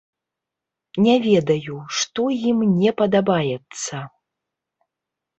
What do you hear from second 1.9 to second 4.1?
што ім не падабаецца.